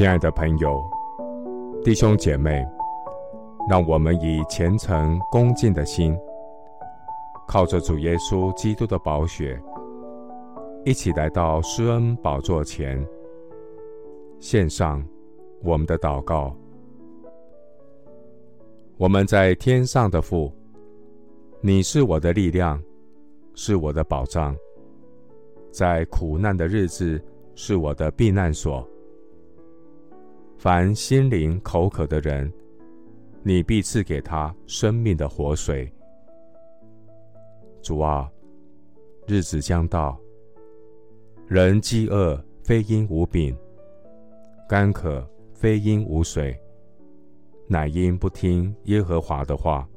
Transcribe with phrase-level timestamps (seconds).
[0.00, 0.82] 亲爱的朋友、
[1.84, 2.66] 弟兄姐妹，
[3.68, 6.18] 让我们以虔诚恭敬的心，
[7.46, 9.60] 靠着主耶稣基督的宝血，
[10.86, 13.06] 一起来到施恩宝座前，
[14.38, 15.06] 献上
[15.62, 16.56] 我们的祷告。
[18.96, 20.50] 我们在天上的父，
[21.60, 22.82] 你是我的力量，
[23.52, 24.56] 是我的保障，
[25.70, 27.22] 在苦难的日子
[27.54, 28.82] 是我的避难所。
[30.60, 32.52] 凡心灵口渴的人，
[33.42, 35.90] 你必赐给他生命的活水。
[37.80, 38.30] 主啊，
[39.26, 40.20] 日子将到，
[41.46, 43.56] 人饥饿非因无饼，
[44.68, 46.54] 干渴非因无水，
[47.66, 49.88] 乃因不听耶和华的话。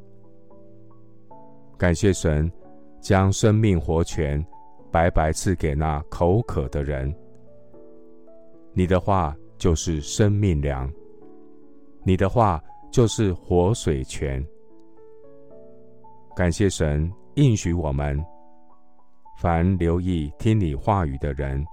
[1.78, 2.50] 感谢神，
[3.02, 4.42] 将生命活泉
[4.90, 7.14] 白白赐给那口渴的人。
[8.72, 9.36] 你的话。
[9.64, 10.92] 就是生命粮，
[12.04, 12.62] 你的话
[12.92, 14.46] 就是活水泉。
[16.36, 18.22] 感谢神应许我们，
[19.38, 21.66] 凡留意听你话语的人，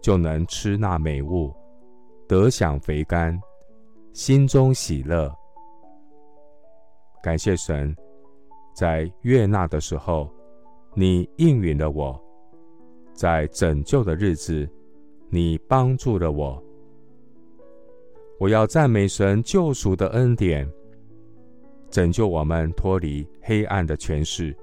[0.00, 1.52] 就能吃那美物，
[2.28, 3.36] 得享肥甘，
[4.12, 5.28] 心中喜乐。
[7.20, 7.92] 感谢神，
[8.72, 10.32] 在悦纳的时候，
[10.94, 12.16] 你应允了我；
[13.12, 14.64] 在拯救的日子，
[15.28, 16.62] 你帮助了我。
[18.40, 20.66] 我要赞美神救赎的恩典，
[21.90, 24.56] 拯救我们脱离黑暗的权势，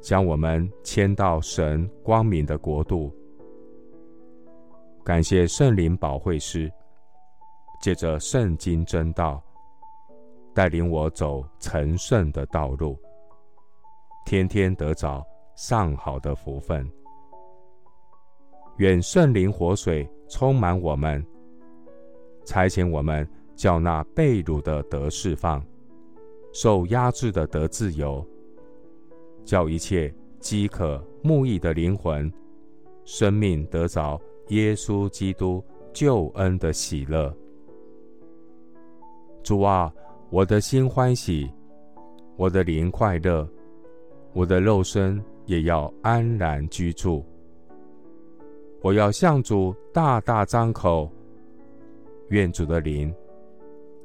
[0.00, 3.14] 将我们迁到神光明的国度。
[5.04, 6.68] 感谢圣灵保惠师，
[7.80, 9.40] 借着圣经真道，
[10.52, 12.98] 带领我走成圣的道路，
[14.24, 16.84] 天天得着上好的福分。
[18.78, 21.24] 愿圣灵活水充满我们。
[22.46, 25.62] 差遣我们，叫那被掳的得释放，
[26.52, 28.24] 受压制的得自由，
[29.44, 32.32] 叫一切饥渴慕义的灵魂，
[33.04, 34.18] 生命得着
[34.48, 35.62] 耶稣基督
[35.92, 37.36] 救恩的喜乐。
[39.42, 39.92] 主啊，
[40.30, 41.50] 我的心欢喜，
[42.36, 43.48] 我的灵快乐，
[44.32, 47.24] 我的肉身也要安然居住。
[48.82, 51.10] 我要向主大大张口。
[52.30, 53.14] 愿主的灵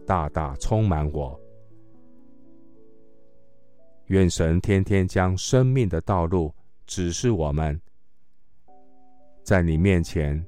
[0.05, 1.39] 大大充满我，
[4.07, 6.53] 愿神天天将生命的道路
[6.85, 7.79] 指示我们，
[9.43, 10.45] 在你面前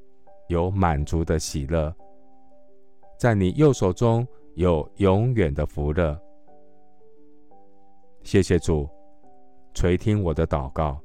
[0.49, 1.95] 有满足的喜乐，
[3.17, 6.19] 在你右手中有永远的福乐。
[8.23, 8.87] 谢谢主
[9.73, 11.01] 垂听我的祷告，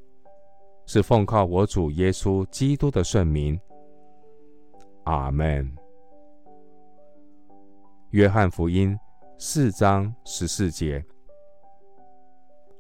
[0.87, 3.59] 是奉靠我主耶稣基督的圣名。
[5.05, 5.88] 阿门。
[8.13, 8.99] 约翰福音
[9.37, 11.05] 四章十四节：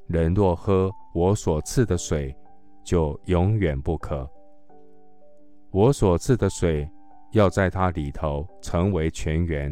[0.06, 2.34] 人若喝我所赐的水，
[2.82, 4.26] 就永远不渴。
[5.70, 6.88] 我所赐的水
[7.32, 9.70] 要在他里头成为泉源，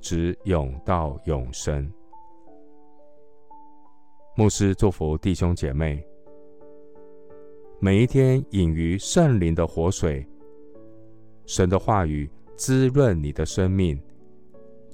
[0.00, 1.92] 直涌到永生。
[4.36, 6.06] 牧师祝福弟兄姐妹，
[7.80, 10.24] 每一天饮于圣灵的活水，
[11.46, 14.00] 神的话语滋润你的生命。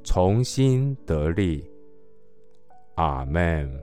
[0.04, 1.64] 重新得力，
[2.96, 3.82] 阿门。